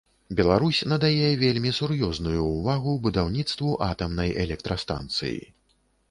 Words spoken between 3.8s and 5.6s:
атамнай электрастанцыі.